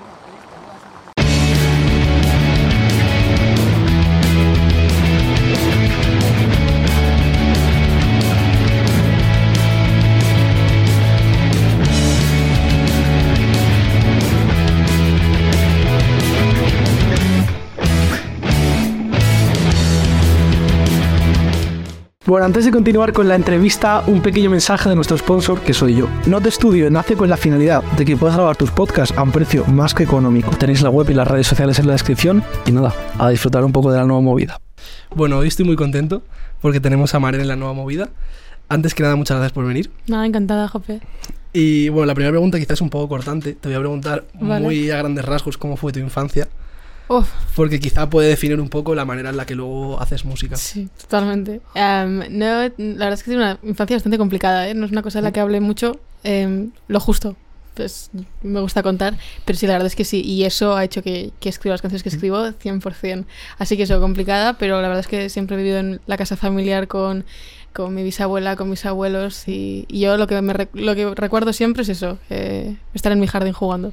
[0.00, 0.40] assim, ok?
[0.64, 1.19] Relaxa no
[22.30, 25.96] Bueno, antes de continuar con la entrevista, un pequeño mensaje de nuestro sponsor, que soy
[25.96, 26.08] yo.
[26.26, 29.66] Not Studio nace con la finalidad de que puedas grabar tus podcasts a un precio
[29.66, 30.52] más que económico.
[30.52, 33.72] Tenéis la web y las redes sociales en la descripción y nada, a disfrutar un
[33.72, 34.60] poco de la nueva movida.
[35.12, 36.22] Bueno, hoy estoy muy contento
[36.60, 38.10] porque tenemos a Maren en la nueva movida.
[38.68, 39.90] Antes que nada, muchas gracias por venir.
[40.06, 41.00] Nada, encantada, Jope.
[41.52, 43.54] Y bueno, la primera pregunta quizás es un poco cortante.
[43.54, 44.64] Te voy a preguntar Vale.
[44.64, 46.46] muy a grandes rasgos cómo fue tu infancia.
[47.12, 50.54] Uf, Porque quizá puede definir un poco la manera en la que luego haces música.
[50.56, 51.60] sí, totalmente.
[51.74, 54.74] Em, no, la verdad es que tiene una infancia bastante complicada, ¿eh?
[54.74, 55.98] No es una cosa de la que hable mucho.
[56.22, 57.34] em, lo justo,
[57.74, 58.10] pues
[58.42, 60.22] me gusta contar, pero sí, la verdad es que sí.
[60.22, 63.24] Y eso ha hecho que, que escriba las canciones que escribo 100%.
[63.58, 66.36] Así que eso, complicada, pero la verdad es que siempre he vivido en la casa
[66.36, 67.24] familiar con,
[67.72, 69.48] con mi bisabuela, con mis abuelos.
[69.48, 73.18] Y, y yo lo que, me, lo que recuerdo siempre es eso, eh, estar en
[73.18, 73.92] mi jardín jugando.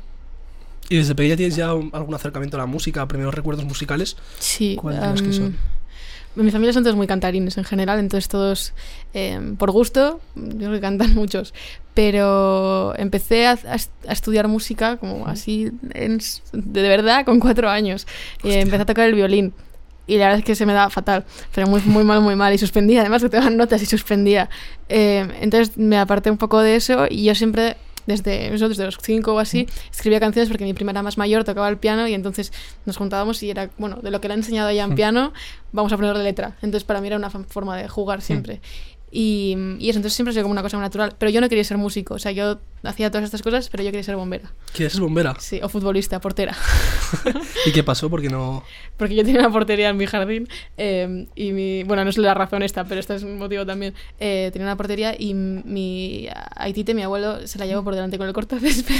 [0.89, 4.15] ¿Y desde pequeña tienes ya un- algún acercamiento a la música, primeros recuerdos musicales?
[4.39, 4.75] Sí.
[4.79, 5.57] ¿Cuáles dirías que em, son?
[6.35, 8.73] Mi familia son todos muy cantarines en general, entonces todos
[9.13, 11.53] em, por gusto, yo creo que cantan muchos.
[11.95, 16.19] Pero empecé a, a est- a estudiar música como así, en
[16.53, 18.05] de verdad, con cuatro años.
[18.43, 19.53] Eh, empecé a tocar el violín.
[20.05, 22.53] Y la verdad es que se me daba fatal, pero muy, muy mal, muy mal.
[22.53, 24.47] Y suspendía, además que te daban notas y suspendía.
[24.87, 27.75] Eh, entonces me aparté un poco de eso y yo siempre,
[28.07, 31.43] desde, eso, desde los cinco o así, escribía canciones porque mi prima era más mayor,
[31.43, 32.51] tocaba el piano y entonces
[32.85, 35.33] nos juntábamos y era, bueno, de lo que le han enseñado ella en piano,
[35.71, 36.55] vamos a ponerle letra.
[36.61, 38.61] Entonces para mí era una forma de jugar siempre.
[39.09, 41.15] Y, y eso, entonces siempre ha sido como una cosa muy natural.
[41.17, 43.91] Pero yo no quería ser músico, o sea, yo hacía todas estas cosas, pero yo
[43.91, 44.51] quería ser bombera.
[44.73, 45.35] ¿Quieres ser bombera?
[45.39, 46.55] Sí, o futbolista, portera.
[47.65, 48.09] ¿Y qué pasó?
[48.09, 48.63] Porque no...
[48.97, 51.83] Porque yo tenía una portería en mi jardín eh, y mi...
[51.83, 53.93] Bueno, no es la razón esta, pero este es un motivo también.
[54.19, 58.27] Eh, tenía una portería y mi Aitite, mi abuelo, se la llevó por delante con
[58.27, 58.95] el cortacésped.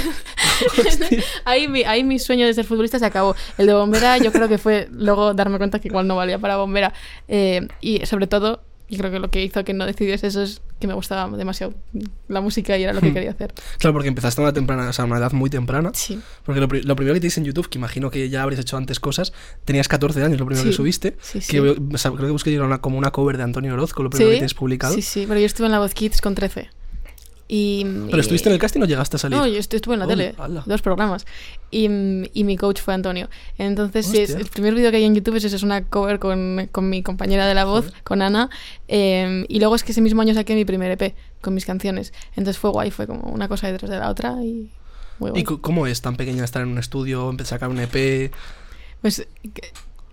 [1.44, 3.36] ahí, mi, ahí mi sueño de ser futbolista se acabó.
[3.56, 6.56] El de bombera yo creo que fue luego darme cuenta que igual no valía para
[6.56, 6.92] bombera.
[7.28, 10.60] Eh, y sobre todo, yo creo que lo que hizo que no decidiese eso es
[10.80, 11.74] que me gustaba demasiado
[12.28, 13.14] la música y era lo que Hmm.
[13.14, 13.52] quería hacer.
[13.78, 15.90] Claro, porque empezaste a una temprana, o sea, a una edad muy temprana.
[15.94, 16.20] Sí.
[16.44, 18.60] Porque lo, pri- lo primero que te hice en YouTube, que imagino que ya habrías
[18.60, 19.32] hecho antes cosas,
[19.64, 21.16] tenías 14 años, lo primero Sí, que subiste.
[21.20, 21.50] sí, sí.
[21.52, 24.30] Que o sea, creo que busqué una, como una cover de Antonio Orozco, lo primero
[24.30, 24.94] que tienes publicado.
[24.94, 26.70] Sí, sí, pero yo estuve en la Voz Kids con 13.
[27.50, 29.38] Y, Pero estuviste en el casting o llegaste a salir.
[29.38, 30.62] No, yo estu- estuve en la Oh, tele, ala.
[30.66, 31.24] dos programas.
[31.70, 33.30] Y, mm, y mi coach fue Antonio.
[33.56, 36.90] Entonces, es- el primer vídeo que hay en YouTube es, es una cover con, con
[36.90, 38.02] mi compañera de la voz, Joder.
[38.02, 38.50] con Ana.
[38.86, 42.12] eh, y luego es que ese mismo año saqué mi primer EP con mis canciones.
[42.36, 44.70] Entonces fue guay, fue como una cosa detrás de la otra y
[45.18, 45.40] muy guay.
[45.42, 48.30] ¿Y cómo es tan pequeña estar en un estudio, empezar a sacar un EP?
[49.00, 49.26] Pues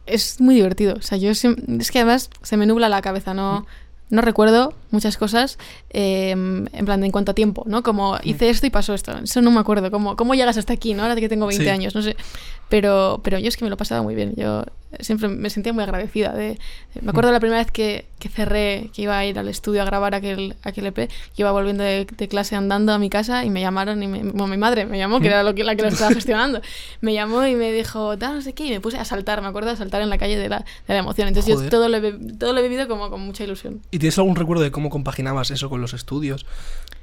[0.06, 0.96] es muy divertido.
[0.96, 1.42] O sea, yo es
[1.92, 3.66] que además se me nubla la cabeza, no,
[4.10, 5.58] no recuerdo muchas cosas
[5.92, 7.84] eh, en plan de en cuanto a tiempo, ¿no?
[7.84, 9.16] Como hice esto y pasó esto.
[9.24, 9.92] Eso no me acuerdo.
[9.92, 11.04] ¿Cómo, cómo llegas hasta aquí, ¿no?
[11.04, 11.70] Ahora que tengo 20 Sí.
[11.70, 12.16] años, no sé.
[12.70, 14.34] Pero, pero yo es que me lo pasaba muy bien.
[14.36, 14.64] Yo
[15.00, 16.34] siempre me sentía muy agradecida.
[16.34, 16.58] De,
[17.02, 19.86] me acuerdo la primera vez que, que cerré, que iba a ir al estudio a
[19.86, 23.52] grabar aquel, aquel EP, que iba volviendo de, de clase andando a mi casa y
[23.52, 25.84] me llamaron y me, bueno, mi madre me llamó, que era lo que, la que
[25.84, 26.60] lo estaba gestionando.
[27.02, 29.48] Me llamó y me dijo, tal, no sé qué, y me puse a saltar, me
[29.48, 31.28] acuerdo, a saltar en la calle de la, de la emoción.
[31.28, 31.70] Entonces Joder.
[31.70, 33.82] yo todo lo, he, todo lo he vivido como con mucha ilusión.
[33.92, 36.46] ¿Y tienes algún recuerdo de cómo compaginabas eso con los estudios?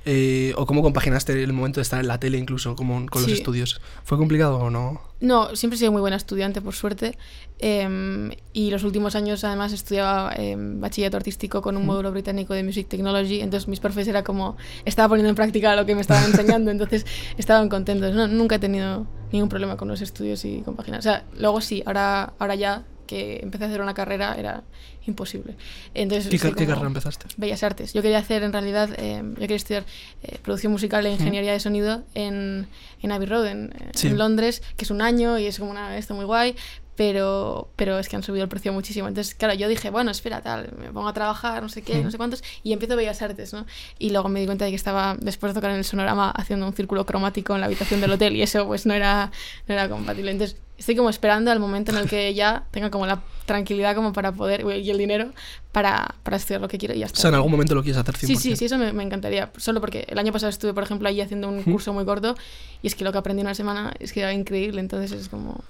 [0.05, 3.31] Eh, ¿O cómo compaginaste el momento de estar en la tele incluso como con los
[3.31, 3.81] estudios?
[4.03, 5.01] ¿Fue complicado o no?
[5.21, 7.17] No, siempre he sido muy buena estudiante, por suerte.
[7.61, 12.65] em, y los últimos años, además, estudiaba em, bachillerato artístico con un módulo británico de
[12.65, 13.41] Music Technology.
[13.41, 14.57] Entonces, mis profes era como.
[14.85, 16.71] Estaba poniendo en práctica lo que me estaban enseñando.
[16.73, 17.07] entonces,
[17.39, 18.13] estaban contentos.
[18.15, 20.99] No, nunca he tenido ningún problema con los estudios y compaginar.
[20.99, 24.63] O sea, luego sí, ahora, ahora ya que empecé a hacer una carrera era
[25.07, 25.55] imposible.
[25.95, 27.27] Entonces, ¿Qué, carrera empezaste?
[27.37, 27.93] Bellas Artes.
[27.93, 29.85] Yo quería hacer, en realidad, eh, yo quería estudiar
[30.23, 32.67] eh, producción musical e ingeniería de sonido en,
[33.03, 34.09] en Abbey Road, en, Sí.
[34.09, 36.55] en Londres, que es un año y es como una esto muy guay,
[37.03, 39.09] pero, pero es que han subido el precio muchísimo.
[39.09, 42.13] Entonces, claro, yo dije, bueno, espera, tal, me pongo a trabajar, no sé qué, no
[42.13, 43.67] sé cuántos, y empiezo Bellas Artes, ¿no?
[43.99, 46.65] Y luego me di cuenta de que estaba, después de tocar en el sonorama, haciendo
[46.65, 49.33] un círculo cromático en la habitación del hotel, y eso, pues, no era,
[49.67, 50.31] no era compatible.
[50.31, 54.13] Entonces, estoy como esperando al momento en el que ya tenga como la tranquilidad como
[54.13, 55.33] para poder, y el dinero,
[55.73, 57.21] para, para estudiar lo que quiero y ya O está.
[57.23, 58.27] sea, en algún momento lo quieres hacer 100%.
[58.29, 59.51] Sí, sí, sí, eso me, me encantaría.
[59.57, 62.37] Solo porque el año pasado estuve, por ejemplo, allí haciendo un curso muy corto
[62.81, 65.29] y es que lo que aprendí en una semana es que era increíble, entonces es
[65.29, 65.65] como...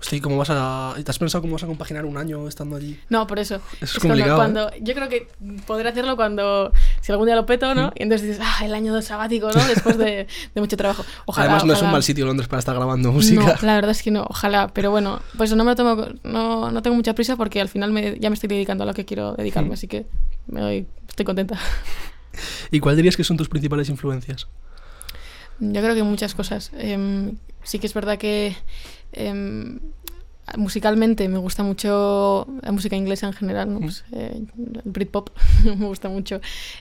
[0.00, 0.94] Sí, ¿cómo vas a.
[1.02, 3.00] ¿Te has pensado cómo vas a compaginar un año estando allí?
[3.08, 3.60] No, por eso.
[3.80, 4.36] Es complicado, ¿eh?
[4.36, 5.26] Cuando, Yo creo que
[5.66, 6.70] podré hacerlo cuando.
[7.00, 7.92] Si algún día lo peto, ¿no?
[7.96, 9.66] Y entonces dices, ah, el año de sabático, ¿no?
[9.66, 11.04] Después de, de mucho trabajo.
[11.24, 11.46] Ojalá.
[11.46, 13.42] Además, no es un mal sitio Londres para estar grabando música.
[13.42, 14.68] No, la verdad es que no, ojalá.
[14.68, 16.06] Pero bueno, pues no me lo tomo.
[16.24, 18.92] No, no tengo mucha prisa porque al final me- ya me estoy dedicando a lo
[18.94, 19.72] que quiero dedicarme, Mm.
[19.72, 20.06] así que
[20.46, 21.58] me doy- estoy contenta.
[22.70, 24.46] ¿Y cuál dirías que son tus principales influencias?
[25.60, 26.70] Yo creo que muchas cosas.
[26.78, 28.54] Em, sí que es verdad que
[29.12, 29.78] em,
[30.56, 33.80] musicalmente me gusta mucho la música inglesa en general, ¿no?
[33.80, 33.82] Mm.
[33.82, 35.30] Pues, eh, el Britpop
[35.64, 36.40] me gusta mucho.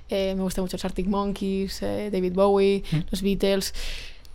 [0.10, 2.98] Eh, me gusta mucho los Arctic Monkeys, eh, David Bowie, Mm.
[3.12, 3.74] los Beatles.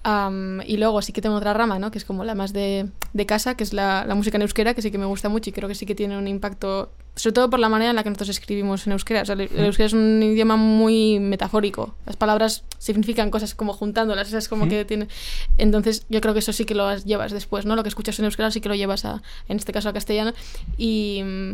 [0.03, 1.91] Am, y luego sí que tengo otra rama, ¿no?
[1.91, 4.73] Que es como la más de, de casa, que es la, la música en euskera,
[4.73, 7.35] que sí que me gusta mucho y creo que sí que tiene un impacto, sobre
[7.35, 9.21] todo por la manera en la que nosotros escribimos en euskera.
[9.23, 11.95] O sea, el, el euskera es un idioma muy metafórico.
[12.07, 14.69] Las palabras significan cosas como juntándolas, o sea, es como Mm.
[14.71, 15.09] que tiene...
[15.59, 17.77] Entonces yo creo que eso sí que lo llevas después, ¿no?
[17.77, 20.33] Lo que escuchas en euskera sí que lo llevas a, en este caso a castellano.
[20.79, 21.21] Y...
[21.25, 21.53] mm,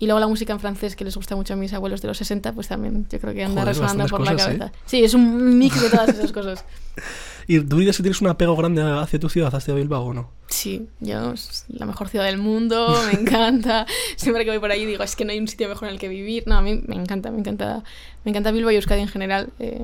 [0.00, 2.16] y luego la música en francés, que les gusta mucho a mis abuelos de los
[2.18, 4.58] 60, pues también yo creo que anda Joder, resonando por la cosas, ¿eh?
[4.58, 4.72] cabeza.
[4.86, 6.64] Sí, es un mix de todas esas cosas.
[7.50, 10.30] ¿Y tú dirías que tienes un apego grande hacia tu ciudad, hacia Bilbao o no?
[10.48, 13.86] Sí, yo es la mejor ciudad del mundo, me encanta.
[14.16, 16.00] Siempre que voy por allí digo, es que no hay un sitio mejor en el
[16.00, 16.44] que vivir.
[16.46, 17.82] No, a mí me encanta, me encanta,
[18.24, 19.48] me encanta Bilbao y Euskadi en general.
[19.60, 19.82] Eh,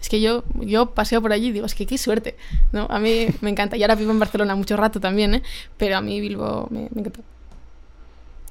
[0.00, 2.34] es que yo, yo paseo por allí y digo, es que qué suerte,
[2.72, 2.88] ¿no?
[2.90, 3.76] A mí me encanta.
[3.76, 5.42] Y ahora vivo en Barcelona mucho rato también, ¿eh?
[5.76, 7.20] Pero a mí Bilbao me, me encanta.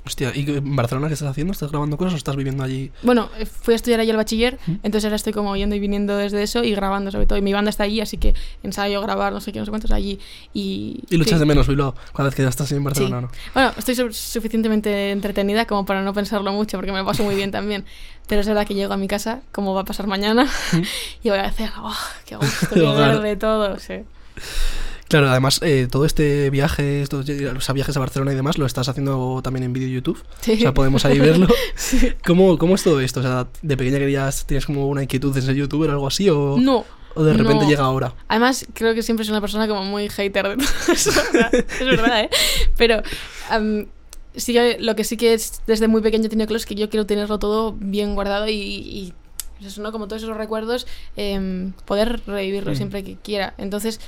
[0.05, 1.53] Hostia, ¿y en Barcelona qué estás haciendo?
[1.53, 2.91] ¿Estás grabando cosas o estás viviendo allí?
[3.03, 4.71] Bueno, eh, fui a estudiar allí el bachiller, ¿Mm?
[4.83, 7.39] entonces ahora estoy como yendo y viniendo desde eso y grabando sobre todo.
[7.39, 8.33] Y mi banda está allí, así que
[8.63, 10.19] ensayo, grabar, no sé qué, no sé cuántos allí.
[10.53, 11.39] Y, ¿Y luchas sí.
[11.39, 13.25] de menos Bilbao cada vez que ya estás en Barcelona Sí.
[13.27, 13.51] no?
[13.53, 17.35] Bueno, estoy su- suficientemente entretenida como para no pensarlo mucho, porque me lo paso muy
[17.35, 17.85] bien también.
[18.27, 20.49] Pero es verdad que llego a mi casa, como va a pasar mañana,
[21.23, 21.95] y voy a decir, ¡oh,
[22.25, 23.79] qué gusto, qué verde todo!
[23.79, 23.93] Sí.
[25.13, 28.65] Claro, además, eh, todo este viaje, estos o sea, viajes a Barcelona y demás, lo
[28.65, 30.19] estás haciendo también en vídeo YouTube.
[30.41, 30.53] Sí.
[30.53, 31.45] O sea, podemos ahí verlo.
[31.75, 32.13] Sí.
[32.25, 33.19] ¿Cómo, ¿Cómo es todo esto?
[33.19, 36.31] O sea, ¿de pequeña querías, tienes como una inquietud de ser youtuber o algo así?
[36.31, 36.83] ¿O, No.
[37.13, 37.69] o de repente no.
[37.69, 38.15] llega ahora?
[38.27, 41.11] Además, creo que siempre soy una persona como muy hater de todo eso.
[41.51, 42.29] es verdad, ¿eh?
[42.75, 43.03] Pero
[43.51, 43.85] am,
[44.35, 46.89] sí lo que sí que es desde muy pequeño he tenido claro es que yo
[46.89, 49.13] quiero tenerlo todo bien guardado y, y,
[49.63, 49.91] pues eso, ¿no?
[49.91, 52.75] Como todos esos recuerdos, em, poder revivirlo Mm.
[52.75, 53.53] siempre que quiera.
[53.57, 53.99] Entonces,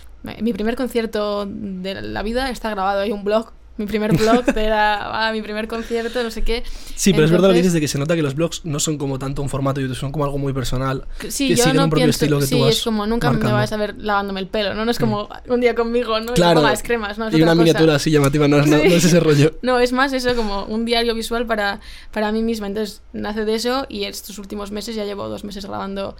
[0.41, 3.01] mi primer concierto de la vida está grabado.
[3.01, 3.51] Hay un blog.
[3.77, 6.63] Mi primer blog era ah, mi primer concierto, no sé qué.
[6.95, 8.79] Sí, pero es verdad lo que dices de que se nota que los blogs no
[8.79, 11.05] son como tanto un formato YouTube, son como algo muy personal.
[11.27, 13.05] Sí, que yo siguen no un propio pienso, estilo que sí, tú vas es como
[13.05, 13.53] nunca marcando.
[13.55, 14.85] me vas a ver lavándome el pelo, ¿no?
[14.85, 16.31] No es como un día conmigo, ¿no?
[16.31, 16.61] Y Claro.
[16.61, 17.27] pongas cremas, ¿no?
[17.27, 17.63] Es y otra una cosa.
[17.63, 18.87] miniatura así llamativa, no es, no- Sí.
[18.87, 19.57] no es ese rollo.
[19.61, 21.81] No, es más eso como un diario visual para,
[22.13, 22.67] para mí misma.
[22.67, 26.15] Entonces nace de eso y estos últimos meses ya llevo dos meses grabando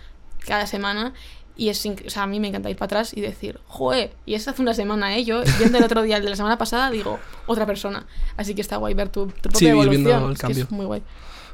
[0.48, 1.14] cada semana.
[1.58, 4.34] Y es, o sea, a mí me encanta ir para atrás y decir, joder, y
[4.34, 5.24] eso hace una semana, ¿eh?
[5.24, 8.06] Yo viendo el otro día, el de la semana pasada, digo, otra persona.
[8.36, 10.04] Así que está guay ver tu, tu propia Sí, evolución.
[10.04, 10.64] viendo el Es cambio.
[10.66, 11.02] es muy guay.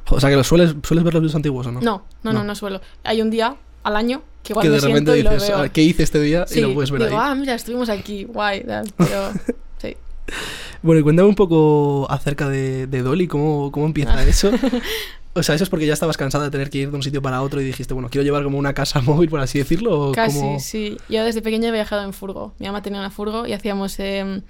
[0.10, 1.82] O sea, que los sueles, sueles ver los vídeos antiguos o no.
[1.82, 2.44] No, no, no, No.
[2.46, 2.82] no, suelo.
[3.04, 5.58] Hay un día al año que igual que me de repente y lo dices, veo.
[5.60, 6.46] "Ah, ¿qué hice este día?
[6.48, 7.28] Sí, y lo puedes ver digo, ahí.
[7.30, 9.32] ah, mira, estuvimos aquí, guay, tal, pero
[9.78, 9.96] sí.
[10.82, 14.24] Bueno, y cuéntame un poco acerca de, de Dolly, ¿cómo, cómo empieza Ah.
[14.28, 14.50] eso?
[15.34, 17.22] O sea, ¿eso es porque ya estabas cansada de tener que ir de un sitio
[17.22, 20.10] para otro y dijiste, bueno, quiero llevar como una casa móvil, por así decirlo?
[20.10, 20.98] ¿o Casi, sí.
[21.10, 22.54] Yo desde pequeña he viajado en furgo.
[22.60, 24.42] Mi mamá tenía una furgo y hacíamos eh,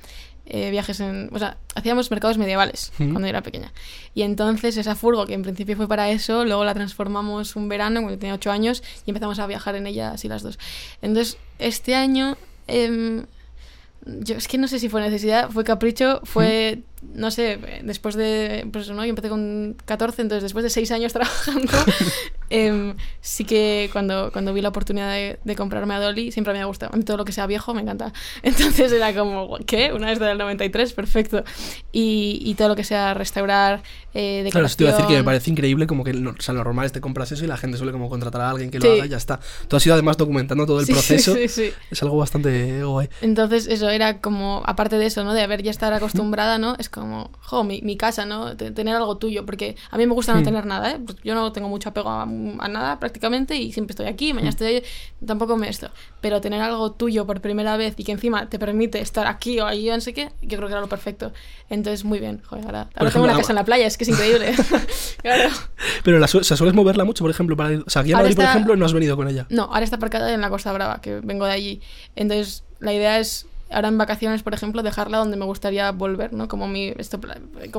[0.48, 1.30] eh, viajes en...
[1.32, 3.72] O sea, hacíamos mercados medievales cuando yo era pequeña.
[4.16, 8.02] Y entonces esa furgo, que en principio fue para eso, luego la transformamos un verano
[8.02, 10.58] cuando tenía 8 años y empezamos a viajar en ella así las dos.
[11.02, 12.38] Entonces, este año...
[12.68, 13.26] em,
[14.06, 18.68] yo es que no sé si fue necesidad, fue capricho, fue, no sé, después de,
[18.72, 21.72] pues no, yo empecé con 14, entonces después de 6 años trabajando,
[22.52, 26.62] em, sí que cuando, cuando vi la oportunidad de, de comprarme a Dolly, siempre me
[26.62, 26.94] ha gustado.
[26.94, 28.14] A mí todo lo que sea viejo me encanta.
[28.44, 29.92] Entonces era como, ¿qué?
[29.94, 31.44] Una vez del 93, perfecto.
[31.92, 33.82] Y, y todo lo que sea restaurar,
[34.14, 36.54] eh, Claro, eso te iba a decir que me parece increíble como que o sea,
[36.54, 38.80] lo normal es te compras eso y la gente suele como contratar a alguien que
[38.80, 38.92] lo Sí.
[38.92, 39.40] haga y ya está.
[39.68, 41.34] Tú has ido además documentando todo el Sí, proceso.
[41.36, 41.72] sí, sí.
[41.90, 43.08] Es algo bastante guay.
[43.22, 45.34] Entonces, eso era como, aparte de eso, ¿no?
[45.34, 46.76] De haber ya estar acostumbrada, ¿no?
[46.80, 48.56] Es como, jo, mi, mi casa, ¿no?
[48.58, 50.44] Te- Tener algo tuyo, porque a mí me gusta no Hmm.
[50.44, 51.00] tener nada, ¿eh?
[51.06, 52.26] Pues yo no tengo mucho apego a,
[52.60, 54.54] a nada prácticamente y siempre estoy aquí, mañana Hmm.
[54.54, 54.84] estoy ahí,
[55.26, 55.90] tampoco me esto.
[56.22, 59.66] Pero tener algo tuyo por primera vez y que encima te permite estar aquí o
[59.66, 61.32] allí o no sé qué, yo creo que era lo perfecto.
[61.70, 63.98] Entonces, muy bien, joder, ahora, ahora tengo ejemplo, una ah, casa en la playa, es
[63.98, 64.54] que es increíble.
[65.22, 65.50] claro.
[66.04, 68.12] Pero la, su- o sea, sueles moverla mucho, por ejemplo, para ir- O sea, aquí
[68.12, 69.46] a Ahora Madrid, por ejemplo, no has venido con ella.
[69.50, 71.82] No, ahora está aparcada en la Costa Brava, que vengo de allí.
[72.16, 76.48] Entonces, la idea es ahora en vacaciones, por ejemplo, dejarla donde me gustaría volver, ¿no?
[76.48, 76.90] Como mi...
[76.98, 77.20] Esto,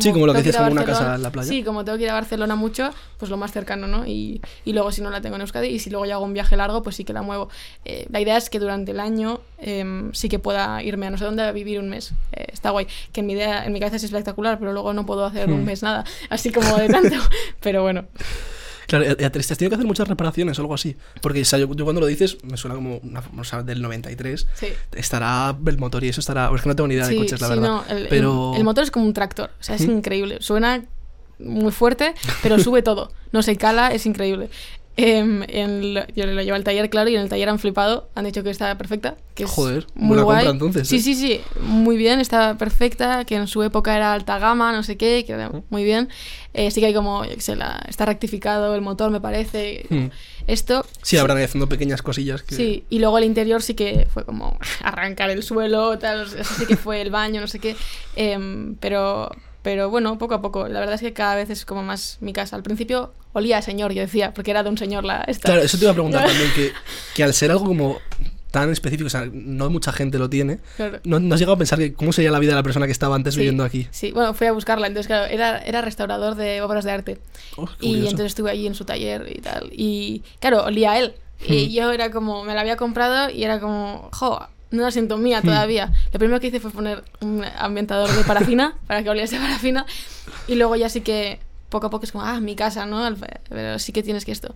[0.01, 1.49] sí, como lo que dices, como una casa en la playa.
[1.49, 4.07] Sí, como tengo que ir a Barcelona mucho, pues lo más cercano, ¿no?
[4.07, 6.33] Y, y luego si no la tengo en Euskadi y si luego ya hago un
[6.33, 7.49] viaje largo, pues sí que la muevo.
[7.85, 11.19] Eh, la idea es que durante el año em, sí que pueda irme a no
[11.19, 12.13] sé dónde a vivir un mes.
[12.33, 12.87] Eh, está guay.
[13.13, 15.55] Que en mi, idea, en mi cabeza es espectacular, pero luego no puedo hacer Hmm.
[15.55, 16.05] un mes nada.
[16.31, 17.17] Así como de tanto.
[17.61, 18.07] pero bueno.
[18.99, 20.97] Claro, ¿y- y ¿te has tenido que hacer muchas reparaciones o algo así?
[21.23, 23.81] Porque o sea, yo, yo cuando lo dices me suena como una, o sea, del
[23.81, 24.47] 93.
[24.55, 24.69] Sí.
[24.95, 26.51] Estará el motor y eso estará...
[26.55, 27.69] Es que no tengo ni idea de Sí, coches, la sí, verdad.
[27.69, 28.53] no, el, pero...
[28.53, 29.91] el- el motor es como un tractor, o sea, es ¿Mm?
[29.93, 30.37] increíble.
[30.41, 30.85] Suena
[31.39, 33.11] muy fuerte, pero sube todo.
[33.33, 34.51] No se cala, es increíble.
[34.95, 38.11] Em, en lo- yo lo llevo al taller, claro, y en el taller han flipado,
[38.15, 39.17] han dicho que está perfecta.
[39.35, 40.37] Que es Joder, muy buena guay.
[40.47, 41.01] compra entonces, Sí, ¿eh?
[41.01, 44.99] sí, sí, muy bien, está perfecta, que en su época era alta gama, no sé
[44.99, 46.11] qué, que era muy bien.
[46.53, 49.87] Eh, sí que hay como, yo sé, la- está rectificado el motor, me parece.
[49.89, 50.07] Hmm.
[50.47, 50.85] Esto.
[51.01, 52.55] Sí, habrán ido haciendo pequeñas cosillas que...
[52.57, 56.67] Sí, y luego el interior sí que fue como arrancar el suelo, tal, eso sí
[56.67, 57.77] que fue el baño, no sé qué.
[58.17, 59.31] Em, pero,
[59.63, 60.69] pero bueno, poco a poco.
[60.69, 62.57] La verdad es que cada vez es como más mi casa.
[62.57, 65.47] Al principio olía a señor, yo decía, porque era de un señor la esta.
[65.49, 66.73] Claro, eso te iba a preguntar también, que,
[67.15, 67.99] que al ser algo como
[68.51, 71.01] tan específico, o sea, no mucha gente lo tiene, Claro.
[71.05, 72.93] ¿no, no has llegado a pensar que cómo sería la vida de la persona que
[72.93, 73.89] estaba antes Sí, viviendo aquí?
[73.93, 74.89] Sí, bueno, fui a buscarla.
[74.89, 77.19] Entonces, claro, era, era restaurador de obras de arte.
[77.57, 79.71] Oh, Y entonces estuve allí en su taller y tal.
[79.73, 81.15] Y claro, olía a él.
[81.49, 81.71] Y Hmm.
[81.71, 85.41] yo era como, me la había comprado y era como, jo, no la siento mía
[85.41, 85.47] Hmm.
[85.47, 85.93] todavía.
[86.13, 89.87] Lo primero que hice fue poner un ambientador de parafina para que oliese parafina.
[90.49, 91.39] Y luego ya sí que
[91.69, 93.15] poco a poco es como, ah, mi casa, ¿no?
[93.49, 94.55] Pero sí que tienes que esto.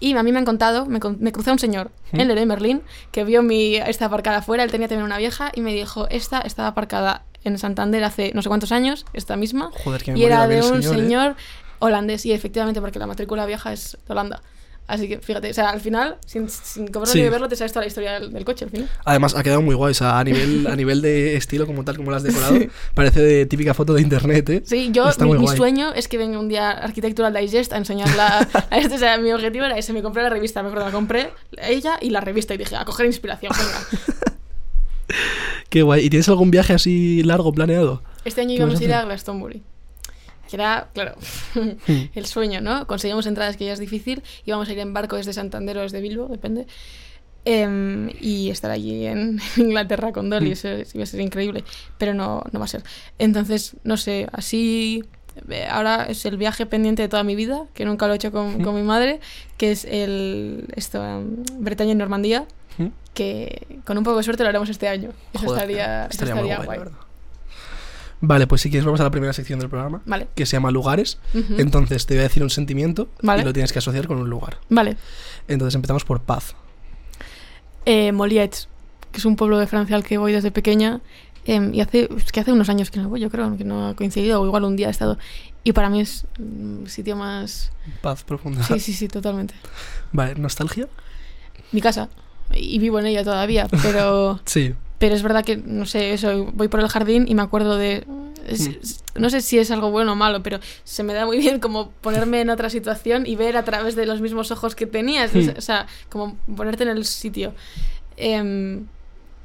[0.00, 2.20] Y a mí me han contado, me, me cruzó un señor Hmm.
[2.20, 2.82] en Leroy Merlin
[3.12, 6.40] que vio mi esta aparcada afuera, él tenía también una vieja y me dijo, esta
[6.40, 10.46] estaba aparcada en Santander hace no sé cuántos años, esta misma, Joder, qué y era
[10.48, 11.00] de un señor, ¿eh?
[11.02, 11.36] señor
[11.80, 14.42] holandés y efectivamente porque la matrícula vieja es de Holanda.
[14.88, 17.18] Así que fíjate, o sea, al final, sin, sin cobrarlo Sí.
[17.18, 18.88] ni beberlo, te sabes toda la historia del, del coche al final.
[19.04, 21.96] Además, ha quedado muy guay, o sea, a nivel, a nivel de estilo como tal,
[21.98, 22.56] como lo has decorado,
[22.94, 24.62] parece de típica foto de internet, ¿eh?
[24.64, 28.78] Sí, yo, Está mi, sueño es que venga un día Architectural Digest a enseñarla a
[28.78, 28.94] esto.
[28.94, 29.92] O sea, mi objetivo era ese.
[29.92, 32.84] Me compré la revista, me acuerdo, la compré ella y la revista y dije, a
[32.86, 34.26] coger inspiración, venga.
[35.68, 36.06] Qué guay.
[36.06, 38.02] ¿Y tienes algún viaje así largo planeado?
[38.24, 39.04] Este año ¿Qué vas íbamos a ir a?
[39.04, 39.62] Glastonbury.
[40.48, 41.14] Que era, claro,
[42.14, 42.86] el sueño, ¿no?
[42.86, 44.22] Conseguimos entradas que ya es difícil.
[44.46, 46.66] Íbamos a ir en barco desde Santander o desde Bilbo, depende.
[47.44, 51.64] Em, y estar allí en Inglaterra con Dolly, eso iba a ser increíble.
[51.98, 52.82] Pero no, no va a ser.
[53.18, 55.04] Entonces, no sé, así.
[55.48, 58.32] eh, Ahora es el viaje pendiente de toda mi vida, que nunca lo he hecho
[58.32, 59.20] con, con mi madre,
[59.56, 62.46] que es el esto, em, Bretaña y Normandía,
[63.14, 65.10] que con un poco de suerte lo haremos este año.
[65.32, 66.90] Eso Joder, estaría, estaría muy estaría guay, guay.
[68.20, 70.28] Vale, pues si quieres vamos a la primera sección del programa, Vale.
[70.34, 71.18] que se llama lugares.
[71.56, 73.42] Entonces te voy a decir un sentimiento Vale.
[73.42, 74.58] y lo tienes que asociar con un lugar.
[74.68, 74.96] Vale.
[75.46, 76.54] Entonces empezamos por paz.
[77.84, 78.68] eh, Moliets,
[79.12, 81.00] que es un pueblo de Francia al que voy desde pequeña.
[81.46, 83.88] em, y hace, es que hace unos años que no voy, yo creo que no
[83.88, 85.16] ha coincidido, o igual un día he estado.
[85.64, 87.72] Y para mí es un sitio más.
[88.02, 88.62] Paz profunda.
[88.64, 89.54] Sí, sí, sí, totalmente.
[90.12, 90.88] Vale, nostalgia.
[91.72, 92.08] Mi casa.
[92.54, 94.40] Y vivo en ella todavía, pero.
[94.44, 94.74] Sí.
[94.98, 98.04] Pero es verdad que, no sé, eso, voy por el jardín y me acuerdo de...
[98.46, 98.72] es- Mm.
[98.82, 101.60] es- no sé si es algo bueno o malo, pero se me da muy bien
[101.60, 105.34] como ponerme en otra situación y ver a través de los mismos ojos que tenías,
[105.34, 105.50] Mm.
[105.56, 107.54] o sea, como ponerte en el sitio.
[108.16, 108.86] Em,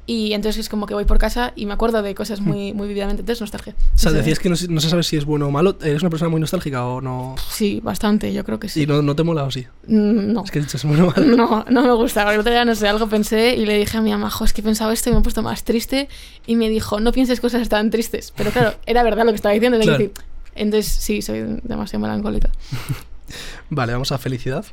[0.06, 2.88] y entonces es como que voy por casa y me acuerdo de cosas muy, muy
[2.88, 3.20] vividamente.
[3.20, 3.74] Entonces, nostalgia.
[3.94, 5.78] O sea, decías que no, no se sabe si es bueno o malo.
[5.82, 7.36] ¿Eres una persona muy nostálgica o no?
[7.50, 8.82] Sí, bastante, yo creo que sí.
[8.82, 9.66] ¿Y no, no te mola o sí?
[9.86, 10.44] Mm, No.
[10.44, 11.36] Es que es bueno o malo.
[11.36, 12.30] No, no me gusta.
[12.32, 14.52] El otro día, no sé, algo pensé y le dije a mi mamá, jo, es
[14.52, 16.08] que he pensado esto y me he puesto más triste.
[16.46, 18.32] Y me dijo, no pienses cosas tan tristes.
[18.36, 19.78] Pero claro, era verdad lo que estaba diciendo.
[19.80, 19.98] Claro.
[19.98, 20.12] decir,
[20.54, 22.50] entonces, sí, soy demasiado melancólica.
[23.70, 24.66] Vale, vamos a felicidad.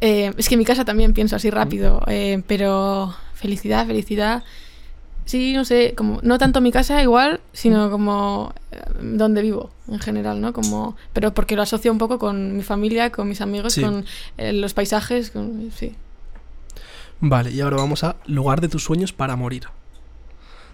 [0.00, 2.02] Eh, es que en mi casa también pienso así rápido.
[2.06, 4.44] eh, pero felicidad, felicidad.
[5.24, 9.98] Sí, no sé, como no tanto mi casa igual, sino como eh, donde vivo en
[9.98, 10.52] general, ¿no?
[10.52, 13.82] Como, pero porque lo asocio un poco con mi familia, con mis amigos, Sí.
[13.82, 14.04] con
[14.38, 15.94] los paisajes, con, sí.
[17.20, 19.64] Vale, y ahora vamos a lugar de tus sueños para morir.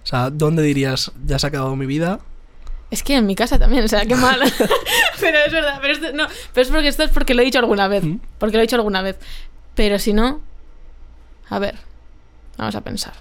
[0.02, 2.19] O sea, ¿dónde dirías, ya se ha acabado mi vida?
[2.93, 4.39] Es que en mi casa también, o sea, qué mal.
[5.21, 7.59] pero es verdad, pero, esto, no, pero es porque esto es porque lo he dicho
[7.59, 8.05] alguna vez.
[8.05, 8.19] ¿Mm?
[8.39, 9.17] Porque lo he dicho alguna vez.
[9.75, 10.41] Pero si no,
[11.49, 11.75] a ver,
[12.59, 13.15] vamos a pensar.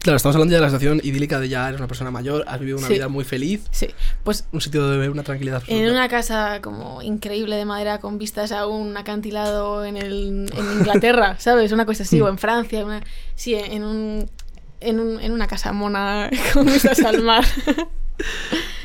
[0.00, 2.58] Claro, estamos hablando ya de la situación idílica de ya eres una persona mayor, has
[2.58, 2.94] vivido una Sí.
[2.94, 3.88] vida muy feliz, Sí,
[4.24, 5.84] pues un sitio de una tranquilidad absoluta.
[5.84, 10.72] en una casa como increíble de madera con vistas a un acantilado en, el, en
[10.78, 11.72] Inglaterra, ¿sabes?
[11.72, 12.22] Una cosa así, Mm.
[12.22, 13.02] o en Francia, una,
[13.34, 14.30] sí, en un,
[14.80, 17.44] en, un, en una casa mona con vistas al mar.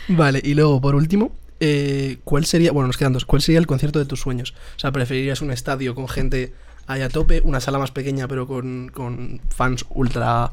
[0.07, 3.67] Vale, y luego, por último, eh, ¿cuál sería, bueno, nos quedan dos, ¿cuál sería el
[3.67, 4.53] concierto de tus sueños?
[4.75, 6.53] O sea, ¿preferirías un estadio con gente
[6.87, 10.51] ahí a tope, una sala más pequeña pero con, con fans ultra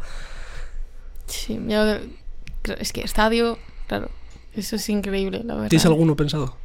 [1.26, 1.98] Sí, yo
[2.78, 4.10] es que estadio, claro,
[4.54, 5.68] eso es increíble, la verdad.
[5.68, 6.56] ¿Tienes alguno pensado?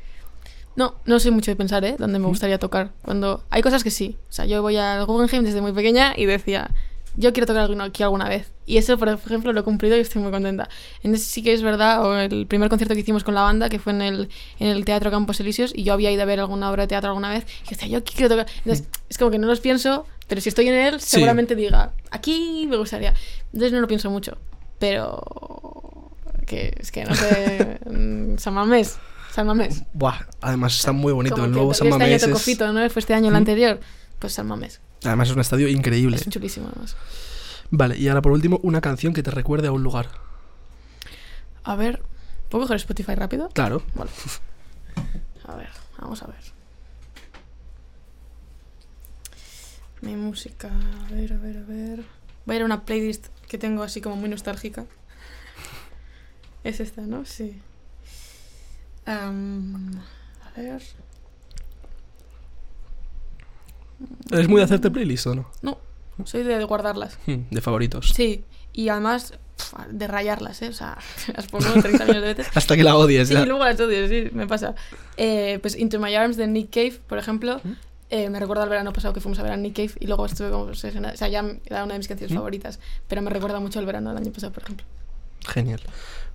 [0.75, 1.95] No, no soy mucho de pensar, ¿eh?
[1.97, 2.91] Dónde me gustaría tocar.
[3.01, 4.17] Cuando hay cosas que sí.
[4.29, 6.69] O sea, yo voy al Guggenheim desde muy pequeña y decía,
[7.17, 8.51] yo quiero tocar aquí alguna vez.
[8.65, 10.69] Y eso, por ejemplo, lo he cumplido y estoy muy contenta.
[11.03, 13.79] Entonces sí que es verdad, o el primer concierto que hicimos con la banda, que
[13.79, 16.69] fue en el, en el Teatro Campos Elíseos, y yo había ido a ver alguna
[16.69, 18.47] obra de teatro alguna vez, y decía, yo aquí quiero tocar.
[18.59, 21.11] Entonces, es como que no los pienso, pero si estoy en él, Sí.
[21.11, 23.13] seguramente diga, aquí me gustaría.
[23.47, 24.37] Entonces no lo pienso mucho.
[24.79, 25.23] Pero...
[26.45, 27.79] Que, es que no sé...
[27.89, 28.97] mm, San Mamés.
[29.33, 29.83] San Mamés.
[29.93, 31.35] Buah, además está muy bonito.
[31.35, 32.39] Como El nuevo San este año Mamés tocó.
[32.39, 32.89] Fito, ¿no?
[32.89, 33.37] Fue este año el ¿Mm?
[34.19, 34.81] Pues San Mamés.
[35.03, 36.17] Además es un estadio increíble.
[36.17, 36.95] Es chulísimo, además.
[37.69, 40.09] Vale, y ahora por último, una canción que te recuerde a un lugar.
[41.63, 42.01] A ver,
[42.49, 43.49] ¿puedo coger Spotify rápido?
[43.49, 43.83] Claro.
[43.93, 44.09] Vale.
[45.45, 45.69] A ver,
[45.99, 46.39] vamos a ver.
[50.01, 52.05] Mi música, a ver, a ver, a ver.
[52.45, 54.85] Voy a ir a una playlist que tengo así como muy nostálgica.
[56.63, 57.25] Es esta, ¿no?
[57.25, 57.61] Sí.
[59.05, 59.31] A
[60.55, 60.81] ver.
[64.31, 65.49] ¿Eres muy de hacerte playlist o no?
[65.61, 65.77] No,
[66.25, 67.17] soy de guardarlas.
[67.25, 68.09] Hmm, De favoritos.
[68.15, 70.69] Sí, y además pf, de rayarlas, ¿eh?
[70.69, 70.97] O sea,
[71.35, 72.47] las pongo 30 millones de veces.
[72.55, 73.45] Hasta que la odies Sí, ya.
[73.45, 74.75] luego las odio, sí, me pasa.
[75.17, 77.71] Eh, pues Into My Arms de Nick Cave, por ejemplo, ¿Mm?
[78.09, 80.25] eh, me recuerda al verano pasado que fuimos a ver a Nick Cave y luego
[80.25, 81.13] estuve como obsesionada.
[81.13, 82.37] O sea, ya era una de mis canciones ¿Mm?
[82.37, 84.85] favoritas, pero me recuerda mucho al verano del año pasado, por ejemplo.
[85.47, 85.81] Genial.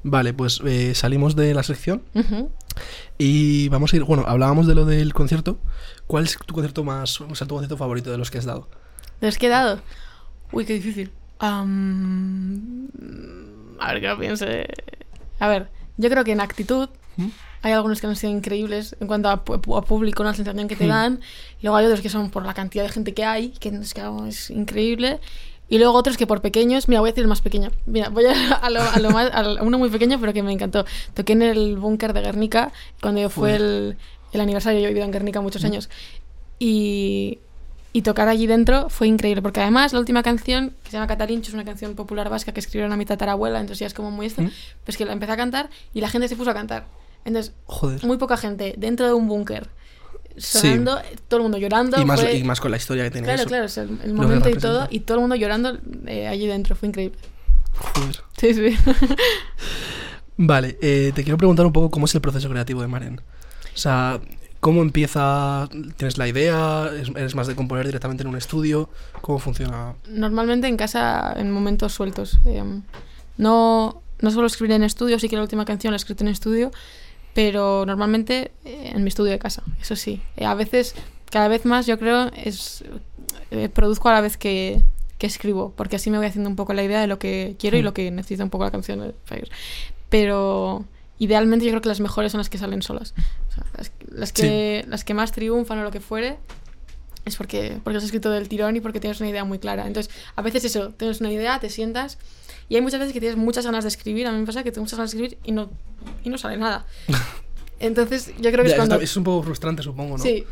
[0.04, 2.02] Vale, pues eh, salimos de la sección
[3.18, 4.04] y vamos a ir.
[4.04, 5.58] Bueno, hablábamos de lo del concierto.
[6.08, 7.20] ¿Cuál es tu concierto más.
[7.20, 8.68] O sea, tu concierto favorito de los que has dado?
[9.20, 9.80] ¿De los que he dado?
[10.50, 11.12] Uy, qué difícil.
[11.38, 12.88] Am,
[13.78, 14.66] a ver, lo piense.
[15.38, 17.28] A ver, yo creo que en actitud ¿Mm?
[17.62, 20.84] hay algunos que han sido increíbles en cuanto a, a público, una sensación que te
[20.86, 20.88] Hmm.
[20.88, 21.20] dan.
[21.60, 23.94] Y luego hay otros que son por la cantidad de gente que hay, que es,
[23.94, 25.20] que es increíble.
[25.72, 27.70] Y luego otros que por pequeños, mira, voy a decir el más pequeño.
[27.86, 30.52] Mira, voy a, a lo, a lo más, a uno muy pequeño, pero que me
[30.52, 30.84] encantó.
[31.14, 33.62] Toqué en el búnker de Guernica cuando fue Joder.
[33.62, 33.96] el,
[34.34, 34.80] el aniversario.
[34.80, 35.88] Yo he vivido en Guernica muchos años.
[36.58, 37.38] Y,
[37.94, 41.48] y tocar allí dentro fue increíble, porque además la última canción, que se llama Catarincho,
[41.48, 44.26] es una canción popular vasca que escribieron a mi tatarabuela, entonces ya es como muy
[44.26, 44.50] esto, ¿Mm?
[44.84, 46.84] pues que la empecé a cantar y la gente se puso a cantar.
[47.24, 48.04] Entonces, Joder.
[48.04, 49.70] muy poca gente dentro de un búnker,
[50.38, 52.00] sonando, todo el mundo llorando.
[52.00, 53.48] Y más, fue- y más con la historia que tiene Claro, eso.
[53.48, 56.74] claro, es el, el momento y todo, y todo el mundo llorando eh, allí dentro,
[56.76, 57.16] fue increíble.
[57.94, 58.16] Joder.
[58.38, 58.76] Sí, sí.
[60.36, 63.20] Vale, eh, te quiero preguntar un poco cómo es el proceso creativo de Maren.
[63.74, 64.18] O sea,
[64.60, 65.68] ¿cómo empieza?
[65.96, 66.90] ¿Tienes la idea?
[67.00, 68.88] ¿Es- ¿Eres más de componer directamente en un estudio?
[69.20, 69.94] ¿Cómo funciona?
[70.08, 72.38] Normalmente en casa, en momentos sueltos.
[72.46, 72.62] eh,
[73.38, 76.28] no, no suelo escribir en estudio, sí que la última canción la he escrito en
[76.28, 76.70] estudio,
[77.34, 80.20] pero normalmente eh, en mi estudio de casa, eso sí.
[80.36, 80.94] Eh, a veces,
[81.30, 82.84] cada vez más, yo creo, es
[83.50, 84.82] eh, produzco a la vez que,
[85.18, 87.76] que escribo, porque así me voy haciendo un poco la idea de lo que quiero
[87.76, 89.14] y lo que necesita un poco la canción.
[90.08, 90.84] Pero
[91.18, 93.14] idealmente yo creo que las mejores son las que salen solas.
[93.48, 96.38] O sea, las, las que, las que más triunfan o lo que fuere,
[97.24, 99.86] es porque, porque has escrito del tirón y porque tienes una idea muy clara.
[99.86, 102.18] Entonces, a veces eso, tienes una idea, te sientas
[102.72, 104.26] y hay muchas veces que tienes muchas ganas de escribir.
[104.26, 105.68] A mí me pasa que tengo muchas ganas de escribir y no,
[106.24, 106.86] y no sale nada.
[107.80, 108.98] Entonces, yo creo que Ya, es cuando...
[108.98, 110.22] es un poco frustrante, supongo, ¿no?
[110.22, 110.46] Sí,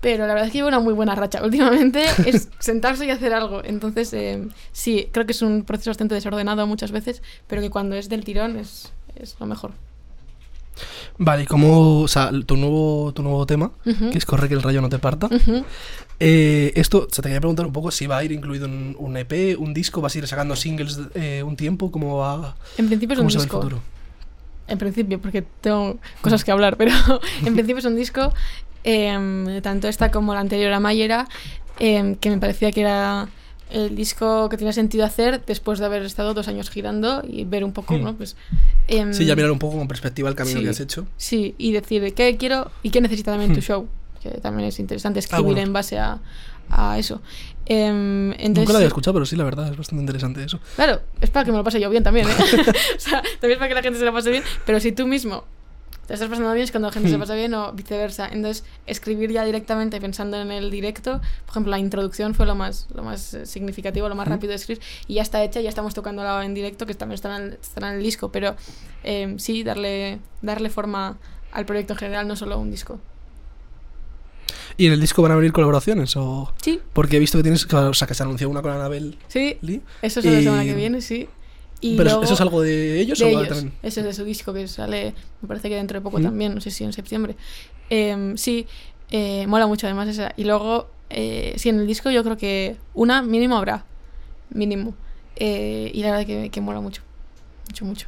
[0.00, 1.42] pero la verdad es que llevo una muy buena racha.
[1.44, 3.60] Últimamente es sentarse y hacer algo.
[3.64, 7.96] Entonces, eh, sí, creo que es un proceso bastante desordenado muchas veces, pero que cuando
[7.96, 9.72] es del tirón es, es lo mejor.
[11.18, 14.10] Vale, ¿y cómo, o sea, tu nuevo, tu nuevo tema, Ujú.
[14.10, 15.64] que es Corre que el rayo no te parta, Ujú.
[16.20, 18.94] Eh, esto, o sea, te quería preguntar un poco si va a ir incluido en
[18.98, 22.56] un EP, un disco, vas a ir sacando singles eh, un tiempo, ¿cómo va?
[22.78, 23.56] En principio es un ¿Cómo se el disco.
[23.58, 23.80] futuro?
[24.66, 26.92] En principio, porque tengo cosas que hablar, pero
[27.44, 28.32] en principio es un disco,
[28.84, 31.28] em, tanto esta como la anterior a Mayera,
[31.78, 33.28] em, que me parecía que era
[33.70, 37.64] el disco que tenía sentido hacer después de haber estado dos años girando y ver
[37.64, 38.02] un poco, Hmm.
[38.04, 38.14] ¿no?
[38.14, 38.36] Pues,
[38.88, 40.64] em, Sí, ya mirar un poco con perspectiva el camino sí.
[40.64, 41.06] que has hecho.
[41.16, 43.62] Sí, y decir qué quiero y qué necesita también tu Hmm.
[43.62, 43.88] show,
[44.24, 45.60] que también es interesante escribir bueno.
[45.60, 46.18] en base a,
[46.70, 47.20] a eso.
[47.66, 50.58] Em, entonces, Nunca lo había escuchado, pero sí, la verdad, es bastante interesante eso.
[50.76, 52.32] Claro, es para que me lo pase yo bien también, ¿eh?
[52.96, 55.06] o sea, también es para que la gente se lo pase bien, pero si tú
[55.06, 55.44] mismo
[56.06, 57.20] te estás pasando bien es cuando la gente se Hmm.
[57.20, 58.28] pasa bien o viceversa.
[58.30, 62.88] Entonces, escribir ya directamente pensando en el directo, por ejemplo, la introducción fue lo más,
[62.94, 64.32] lo más eh, significativo, lo más Hmm.
[64.32, 67.38] rápido de escribir y ya está hecha, ya estamos tocándola en directo, que también estará
[67.38, 68.54] en, estará en el disco, pero
[69.02, 71.16] eh, sí, darle, darle forma
[71.52, 73.00] al proyecto en general, no solo un disco.
[74.76, 76.16] ¿Y en el disco van a venir colaboraciones?
[76.16, 79.16] o Sí, Porque he visto que tienes, o sea, que se anunció una con Anabel
[79.28, 79.82] sí, Lee.
[80.02, 81.28] eso es la Y- semana que viene, sí.
[81.80, 83.48] Y pero luego- ¿eso es algo de ellos de o ellos.
[83.48, 83.72] también?
[83.82, 86.22] Ese es de su disco que sale, me parece que dentro de poco ¿Mm?
[86.22, 87.36] también, no sé si en septiembre.
[87.90, 88.66] Em, sí,
[89.10, 90.32] eh, mola mucho además esa.
[90.36, 93.84] Y luego, eh, sí, en el disco yo creo que una mínimo habrá,
[94.50, 94.94] mínimo.
[95.36, 97.02] Eh, y la verdad que, que mola mucho.
[97.68, 98.06] mucho, mucho.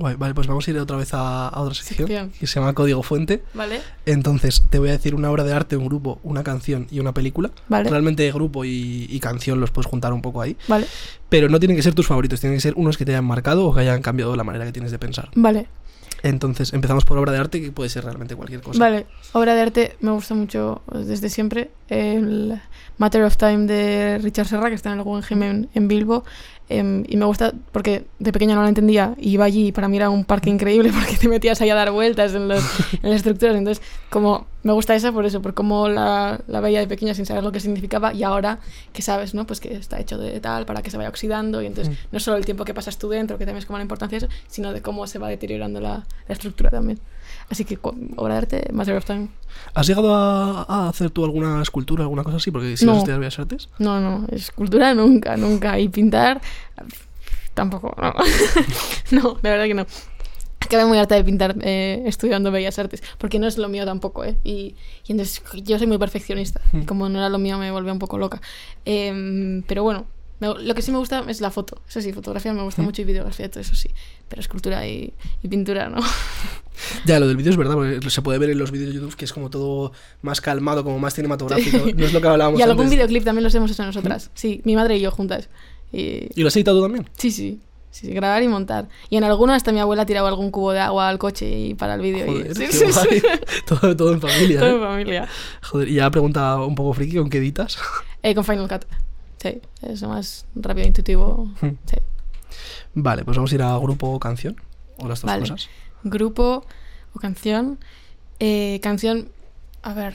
[0.00, 2.30] Guay, vale, pues vamos a ir otra vez a, a otra sección Sección.
[2.30, 3.42] que se llama Código Fuente.
[3.54, 3.80] ¿Vale?
[4.06, 7.12] Entonces, te voy a decir una obra de arte, un grupo, una canción y una
[7.12, 7.50] película.
[7.68, 7.90] ¿Vale?
[7.90, 10.56] Realmente grupo y, y canción los puedes juntar un poco ahí.
[10.68, 10.86] Vale.
[11.28, 13.66] Pero no tienen que ser tus favoritos, tienen que ser unos que te hayan marcado
[13.66, 15.28] o que hayan cambiado la manera que tienes de pensar.
[15.34, 15.68] Vale.
[16.22, 18.78] Entonces, empezamos por obra de arte, que puede ser realmente cualquier cosa.
[18.78, 21.70] Vale, obra de arte me gusta mucho desde siempre.
[21.88, 22.60] El
[22.98, 26.24] Matter of Time de Richard Serra, que está en el Guggenheim en, en Bilbo.
[26.70, 29.14] Em, y me gusta porque de pequeña no la entendía.
[29.18, 31.74] Y iba allí y para mí era un parque increíble porque te metías ahí a
[31.74, 32.62] dar vueltas en, los,
[33.02, 33.56] en las estructuras.
[33.56, 37.26] Entonces, como me gusta esa por eso, por cómo la, la veía de pequeña sin
[37.26, 38.14] saber lo que significaba.
[38.14, 38.58] Y ahora
[38.92, 39.46] que sabes, ¿no?
[39.46, 41.60] Pues que está hecho de tal para que se vaya oxidando.
[41.62, 41.98] Y entonces, Mm.
[42.12, 44.26] no solo el tiempo que pasas tú dentro, que también es como la importancia de
[44.26, 46.98] eso, sino de cómo se va deteriorando la, la estructura también.
[47.50, 47.78] Así que
[48.16, 49.28] obra de arte, Matter of Time.
[49.74, 52.50] ¿Has llegado a, a hacer tú alguna escultura, alguna cosa así?
[52.50, 52.96] Porque si No.
[52.96, 53.68] estudiar Bellas Artes.
[53.78, 55.78] No, no, escultura nunca, nunca.
[55.78, 56.40] Y pintar
[57.54, 58.14] tampoco, no.
[59.10, 59.86] no, la verdad que no.
[60.60, 64.24] Acabé muy harta de pintar eh, estudiando Bellas Artes, porque no es lo mío tampoco,
[64.24, 64.36] ¿eh?
[64.44, 66.60] Y, y entonces yo soy muy perfeccionista.
[66.72, 66.82] Mm.
[66.82, 68.40] Como no era lo mío, me volvía un poco loca.
[68.84, 70.06] Em, pero bueno,
[70.40, 71.80] me- lo que sí me gusta es la foto.
[71.88, 73.90] Eso sí, fotografía me gusta mucho y videografía, todo eso sí.
[74.28, 76.00] Pero escultura y, y pintura, ¿no?
[77.04, 79.14] Ya, lo del vídeo es verdad, porque se puede ver en los vídeos de YouTube
[79.14, 81.78] que es como todo más calmado, como más cinematográfico.
[81.94, 82.96] No es lo que hablábamos y algún antes.
[82.96, 84.30] videoclip también los hemos hecho nosotras.
[84.34, 85.50] Sí, mi madre y yo juntas.
[85.92, 87.06] Y, ¿Y lo has editado tú también?
[87.18, 87.60] Sí, sí.
[87.90, 88.88] Sí, sí, grabar y montar.
[89.08, 91.94] Y en alguno hasta mi abuela tiraba algún cubo de agua al coche y para
[91.94, 92.24] el vídeo.
[92.24, 92.54] Joder, y...
[92.54, 93.22] Sí, sí, sí.
[93.66, 94.60] todo, todo en familia.
[94.60, 94.74] Todo ¿eh?
[94.76, 95.28] en familia.
[95.60, 97.76] Joder, y ya pregunta un poco friki, ¿con qué editas?
[98.22, 98.84] Eh, con Final Cut.
[99.40, 101.48] Sí, es más rápido e intuitivo.
[101.60, 101.70] Hmm.
[101.86, 101.96] Sí.
[102.94, 104.56] Vale, pues vamos a ir a grupo o canción.
[104.98, 105.42] O las dos Vale.
[105.42, 105.68] cosas.
[106.02, 106.64] Grupo
[107.14, 107.78] o canción.
[108.38, 109.28] Eh, canción.
[109.82, 110.14] A ver.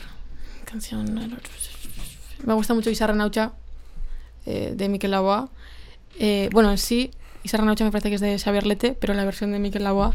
[0.65, 1.39] Canción.
[2.43, 3.53] Me gusta mucho Isarra Naucha
[4.45, 5.49] eh, de Miquel Laboa.
[6.19, 7.11] Eh, bueno, en sí,
[7.43, 10.13] Isarra Naucha me parece que es de Xavier Lete, pero la versión de Miquel Laboa,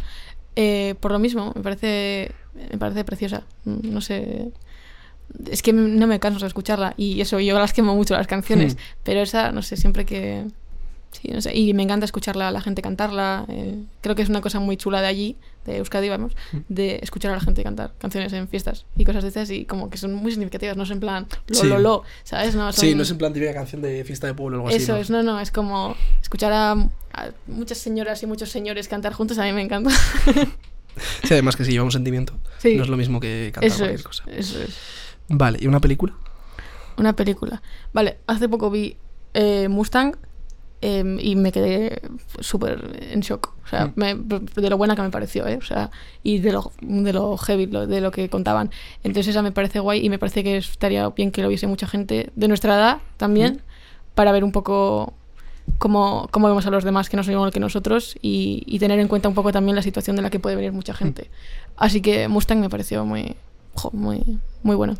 [0.56, 3.42] eh, por lo mismo, me parece, me parece preciosa.
[3.64, 4.50] Mm, No sé.
[5.50, 6.94] Es que no me canso de escucharla.
[6.96, 8.74] Y eso, yo las quemo mucho las canciones.
[8.74, 8.78] Hmm.
[9.04, 10.46] Pero esa, no sé, siempre que.
[11.12, 11.56] Sí, no sé.
[11.56, 13.44] Y me encanta escucharla a la gente cantarla.
[13.48, 16.58] eh, creo que es una cosa muy chula de allí, de Euskadi, vamos, Mm.
[16.68, 19.90] de escuchar a la gente cantar canciones en fiestas y cosas de estas y como
[19.90, 21.66] que son muy significativas, no es en plan lo, Sí.
[21.66, 22.54] lo, lo, ¿sabes?
[22.54, 24.68] No, Sí, son- no es en plan típica canción de fiesta de pueblo o algo
[24.68, 24.76] así.
[24.84, 29.12] Eso es, no, no, es como escuchar a, a muchas señoras y muchos señores cantar
[29.12, 29.90] juntos, a mí me encanta.
[31.22, 32.36] Sí, además que sí, lleva un sentimiento.
[32.58, 32.74] Sí.
[32.76, 34.24] No es lo mismo que cantar eso cualquier es, cosa.
[34.36, 34.76] eso es.
[35.30, 36.12] Vale, ¿y una película?
[36.98, 37.62] Una película.
[37.92, 38.96] Vale, hace poco vi
[39.32, 40.16] eh, Mustang
[40.82, 42.00] em, y me quedé
[42.40, 43.52] súper en shock.
[43.64, 43.92] O sea, Mm.
[43.96, 45.56] me- de lo buena que me pareció, ¿eh?
[45.56, 45.90] O sea,
[46.22, 48.70] y de lo, de lo heavy, lo- de lo que contaban.
[49.04, 51.86] Entonces esa me parece guay y me parece que estaría bien que lo viese mucha
[51.86, 54.14] gente de nuestra edad también, Mm.
[54.14, 55.12] para ver un poco
[55.78, 58.98] cómo, cómo vemos a los demás que no son igual que nosotros y, y tener
[58.98, 61.30] en cuenta un poco también la situación de la que puede venir mucha gente.
[61.76, 63.36] Así que Mustang me pareció muy,
[63.74, 64.96] jo, muy, muy bueno.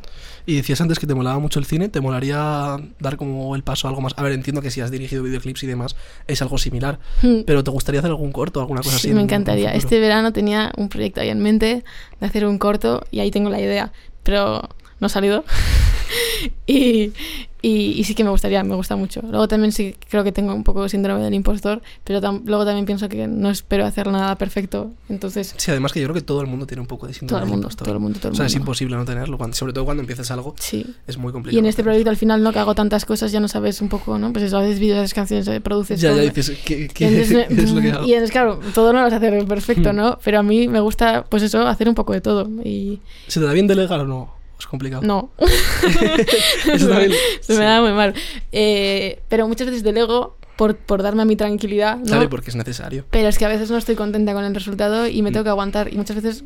[0.46, 3.86] Y decías antes que te molaba mucho el cine, ¿te molaría dar como el paso
[3.86, 4.14] a algo más?
[4.16, 7.42] A ver, entiendo que si has dirigido videoclips y demás es algo similar, Hmm.
[7.46, 9.14] pero ¿te gustaría hacer algún corto o alguna cosa Sí, así?
[9.14, 9.72] me encantaría.
[9.74, 11.84] Este verano tenía un proyecto ahí en mente
[12.20, 15.44] de hacer un corto y ahí tengo la idea, pero no ha salido.
[16.66, 17.12] y,
[17.62, 19.20] y, y sí que me gustaría, me gusta mucho.
[19.22, 22.64] Luego también sí creo que tengo un poco de síndrome del impostor, pero tam- luego
[22.64, 24.90] también pienso que no espero hacer nada perfecto.
[25.08, 27.28] Entonces, Sí, además que yo creo que todo el mundo tiene un poco de síndrome
[27.28, 27.84] todo el del mundo, impostor.
[27.86, 28.62] todo el mundo, todo el O sea, es mundo.
[28.62, 30.86] imposible no tenerlo, cuando- sobre todo cuando empiezas algo, Sí.
[31.06, 31.56] es muy complicado.
[31.56, 32.52] Y en este proyecto al final, ¿no?
[32.52, 34.32] Que hago tantas cosas, ya no sabes un poco, ¿no?
[34.32, 36.00] Pues eso, haces vídeos, haces canciones, eh, produces...
[36.00, 36.24] Ya, ya todo.
[36.34, 38.06] dices, ¿qué, qué- entonces, qué es lo que hago?
[38.06, 39.96] y entonces, claro, todo no lo vas a hacer perfecto, Hmm.
[39.96, 40.18] ¿no?
[40.24, 42.48] Pero a mí me gusta, pues eso, hacer un poco de todo.
[42.64, 44.39] Y ¿Se te da bien delegar o no?
[44.60, 45.02] Es complicado.
[45.02, 45.30] no.
[46.72, 48.14] Eso también- Se me da muy mal.
[48.52, 52.04] Eh, pero muchas veces delego por, por darme a mi tranquilidad, ¿no?
[52.04, 53.04] Claro, porque es necesario.
[53.10, 55.32] Pero es que a veces no estoy contenta con el resultado y me Mm.
[55.32, 55.92] tengo que aguantar.
[55.92, 56.44] Y muchas veces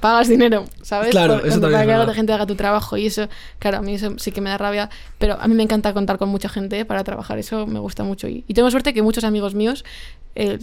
[0.00, 1.10] pagas dinero, ¿sabes?
[1.10, 2.96] Claro, Por- eso también para es que otra gente haga tu trabajo.
[2.98, 4.90] Y eso, claro, a mí eso sí que me da rabia.
[5.18, 7.38] Pero a mí me encanta contar con mucha gente para trabajar.
[7.38, 8.28] Eso me gusta mucho.
[8.28, 9.84] Y, y tengo suerte que muchos amigos míos
[10.36, 10.58] eh,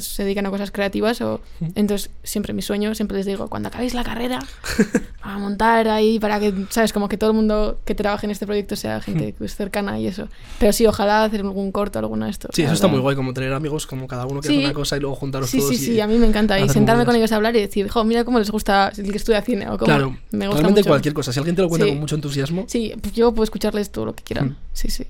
[0.00, 1.20] se dedican a cosas creativas.
[1.20, 1.40] o.
[1.74, 4.38] Entonces, siempre mi sueño, siempre les digo, cuando acabéis la carrera,
[5.22, 6.92] a montar ahí para que, ¿sabes?
[6.92, 9.98] Como que todo el mundo que trabaje en este proyecto sea gente que es cercana
[9.98, 10.28] y eso.
[10.58, 12.50] Pero sí, ojalá hacer algún corto, alguno de estos.
[12.54, 12.96] Sí, eso está verdad.
[12.96, 14.56] muy guay, como tener amigos, como cada uno que Sí.
[14.58, 15.70] hace una cosa y luego juntaros Sí, todos.
[15.76, 16.60] sí, y- sí, a mí me encanta.
[16.60, 19.16] Y sentarme con ellos a hablar y decir, jo, mira cómo les gusta el que
[19.16, 19.66] estudia cine.
[19.68, 20.90] O cómo Claro, me gusta realmente mucho.
[20.90, 21.32] cualquier cosa.
[21.32, 21.90] Si alguien te lo cuenta Sí.
[21.92, 22.64] con mucho entusiasmo.
[22.68, 24.56] Sí, pues yo puedo escucharles todo lo que quieran.
[24.72, 25.06] Sí, sí.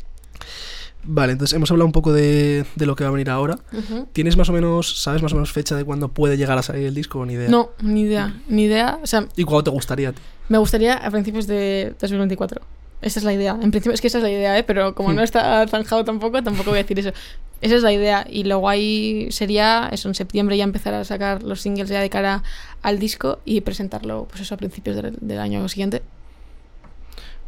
[1.07, 3.59] Vale, entonces hemos hablado un poco de, de lo que va a venir ahora.
[3.73, 4.09] Ujú.
[4.13, 6.87] ¿Tienes más o menos, sabes más o menos fecha de cuándo puede llegar a salir
[6.87, 7.49] el disco ni idea?
[7.49, 8.99] No, ni idea, ni idea.
[9.03, 10.13] O sea, ¿Y cuándo te gustaría
[10.49, 12.61] me gustaría a principios de 2024.
[13.01, 13.53] Esa es la idea.
[13.61, 14.63] En principio, es que esa es la idea, ¿eh?
[14.63, 15.17] Pero como Hmm.
[15.17, 17.13] no está zanjado tampoco, tampoco voy a decir eso.
[17.61, 18.27] Esa es la idea.
[18.31, 22.09] Y luego ahí sería, eso, en septiembre ya empezar a sacar los singles ya de
[22.11, 22.43] cara
[22.83, 26.03] al disco y presentarlo, pues eso, a principios del, del año siguiente.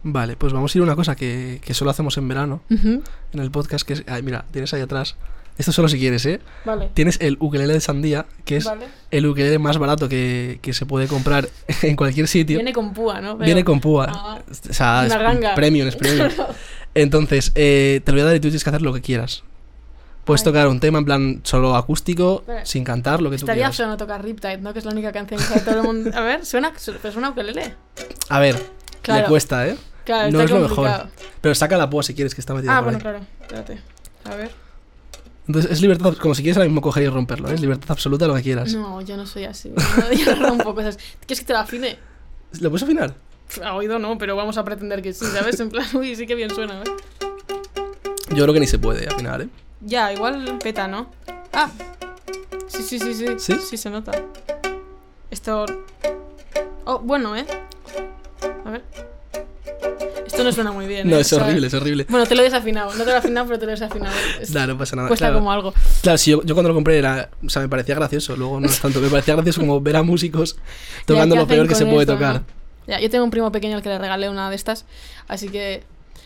[0.02, 3.02] Vale, pues vamos a ir a una cosa que, que solo hacemos en verano, en
[3.32, 4.04] el podcast, que es...
[4.06, 5.16] Ay, mira, tienes ahí atrás.
[5.58, 6.40] Esto solo si quieres, ¿eh?
[6.66, 6.90] Vale.
[6.92, 8.86] Tienes el ukelele de sandía, que es Vale.
[9.10, 11.48] el ukelele más barato que, que se puede comprar
[11.82, 12.58] en cualquier sitio.
[12.58, 13.38] Viene con púa, ¿no?
[13.38, 14.06] Pero- Viene con púa.
[14.10, 14.38] Ah.
[14.50, 16.28] O sea, Una es premium, es premium.
[16.94, 19.44] Entonces, eh, te lo voy a dar y tú tienes que hacer lo que quieras.
[20.24, 20.44] Puedes Ay.
[20.46, 23.76] tocar un tema en plan solo acústico, sin cantar, lo que tú Estaría quieras.
[23.76, 24.72] feo no tocar Riptide, ¿no?
[24.72, 26.10] Que es la única canción que sabe todo el mundo.
[26.14, 27.74] A ver, suena, pero suena ukelele.
[28.28, 28.56] A ver,
[29.06, 29.22] Claro.
[29.22, 29.76] le cuesta, ¿eh?
[30.04, 30.88] Claro, no es lo mejor.
[31.40, 33.02] Pero saca la púa si quieres, que está metida Ah, por bueno, ahí.
[33.02, 33.20] claro.
[33.40, 33.80] Espérate.
[34.24, 34.50] A ver.
[35.46, 37.54] Entonces, es libertad, como si quieres ahora mismo coger y romperlo, ¿eh?
[37.54, 38.72] Es libertad absoluta lo que quieras.
[38.74, 39.72] No, yo no soy así.
[39.72, 40.98] Yo, yo rompo cosas.
[41.20, 41.98] ¿Quieres que te la afine?
[42.60, 43.14] ¿Lo puedes afinar?
[43.62, 45.60] A oído no, pero vamos a pretender que sí, ¿sabes?
[45.60, 46.84] En plan, uy, sí que bien suena, ¿eh?
[48.30, 49.48] Yo creo que ni se puede afinar, ¿eh?
[49.82, 51.10] Ya, igual peta, ¿no?
[51.52, 51.70] Ah.
[52.66, 53.26] Sí, sí, sí, sí.
[53.38, 53.54] ¿Sí?
[53.70, 54.10] Sí, se nota.
[55.30, 55.64] Esto.
[56.84, 57.46] Oh, bueno, ¿eh?
[60.36, 61.08] Esto no suena muy bien.
[61.08, 61.20] No, ¿eh?
[61.22, 62.06] es horrible, es horrible.
[62.08, 62.92] Bueno, te lo he desafinado.
[62.94, 64.14] No te lo he afinado, pero te lo he desafinado.
[64.40, 65.08] Es- Nah, no pasa nada.
[65.08, 65.38] Cuesta claro.
[65.38, 65.72] como algo.
[66.02, 67.30] Claro, si yo, yo cuando lo compré era.
[67.44, 68.36] O sea, me parecía gracioso.
[68.36, 69.00] Luego no es tanto.
[69.00, 70.56] Me parecía gracioso como ver a músicos
[71.06, 72.34] tocando ¿qué lo peor que se puede esto, tocar.
[72.34, 72.44] no?
[72.86, 74.84] Ya, yo tengo un primo pequeño al que le regalé una de estas,
[75.26, 75.82] así que...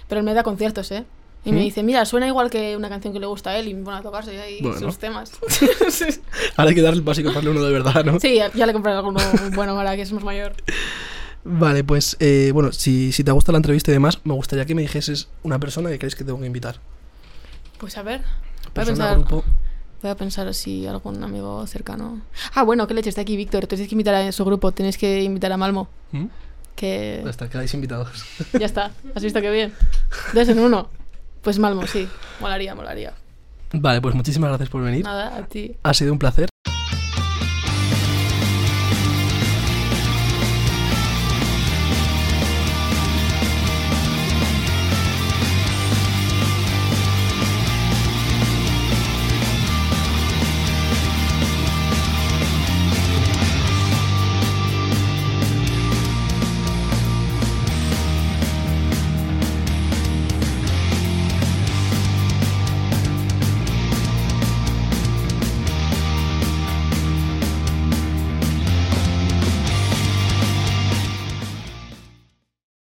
[0.08, 1.04] Pero él me da conciertos, ¿eh?
[1.44, 1.64] Y me ¿Mm?
[1.64, 3.96] dice, mira, suena igual que una canción que le gusta a él y me pone
[3.96, 4.78] a tocarse ahí Bueno.
[4.78, 5.32] sus temas.
[5.88, 6.04] sí,
[6.56, 8.20] Ahora hay que darle el y comprarle uno de verdad, ¿no?
[8.20, 9.20] Sí, ya, ya le compré alguno
[9.54, 10.52] bueno ahora que es más mayor.
[11.44, 14.74] Vale, pues eh, bueno, si, si te gusta la entrevista y demás, me gustaría que
[14.74, 16.76] me dijeses una persona que crees que tengo que invitar.
[17.79, 19.44] Pues a ver, voy a Persona, pensar, grupo.
[20.03, 22.20] voy a pensar si algún amigo cercano...
[22.55, 25.22] Ah, bueno, qué leche, está aquí Víctor, tenéis que invitar a su grupo, tenéis que
[25.22, 26.26] invitar a Malmo, ¿Mm?
[26.76, 27.22] que...
[27.24, 28.22] Ya está, quedáis invitados.
[28.59, 29.72] Ya está, has visto qué bien.
[30.35, 30.90] Dos en uno.
[31.40, 32.07] Pues Malmo, sí,
[32.38, 33.14] molaría, molaría.
[33.72, 35.05] Vale, pues muchísimas gracias por venir.
[35.05, 35.74] Nada, a ti.
[35.85, 36.49] Ha sido un placer.